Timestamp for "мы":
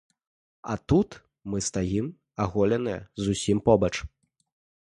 1.53-1.61